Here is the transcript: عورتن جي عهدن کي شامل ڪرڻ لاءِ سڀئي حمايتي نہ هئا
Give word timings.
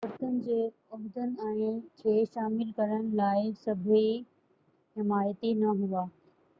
عورتن 0.03 0.37
جي 0.45 0.55
عهدن 0.95 1.35
کي 2.01 2.15
شامل 2.31 2.73
ڪرڻ 2.79 3.05
لاءِ 3.21 3.45
سڀئي 3.63 4.05
حمايتي 4.21 5.57
نہ 5.65 5.81
هئا 5.85 6.09